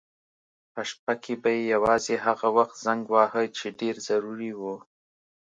په 0.73 0.81
شپه 0.89 1.13
کې 1.23 1.33
به 1.41 1.49
یې 1.57 1.63
یوازې 1.75 2.15
هغه 2.25 2.47
وخت 2.57 2.75
زنګ 2.85 3.01
واهه 3.13 3.43
چې 3.57 3.67
ډېر 3.79 3.95
ضروري 4.07 4.51
و. 4.59 4.61